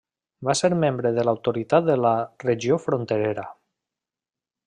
[0.47, 2.15] Va ser membre de l'Autoritat de la
[2.45, 3.47] Regió Fronterera.